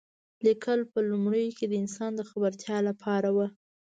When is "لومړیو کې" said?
1.09-1.65